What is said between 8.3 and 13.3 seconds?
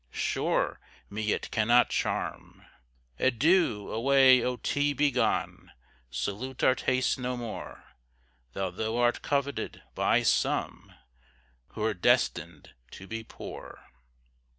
Though thou art coveted by some, Who're destined to be